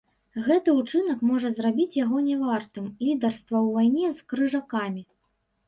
Гэты 0.45 0.69
ўчынак 0.77 1.19
можа 1.31 1.51
зрабіць 1.57 1.99
яго 1.99 2.23
нявартым 2.31 2.89
лідарства 3.05 3.57
ў 3.65 3.69
вайне 3.79 4.07
з 4.19 4.29
крыжакамі. 4.35 5.09